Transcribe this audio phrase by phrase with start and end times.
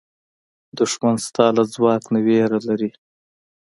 [0.77, 2.91] دښمن ستا له ځواک نه وېره لري